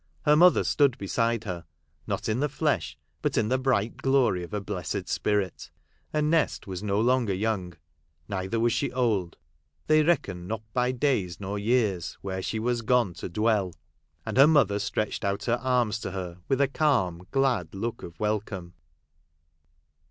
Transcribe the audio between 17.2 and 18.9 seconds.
glad look of welcome.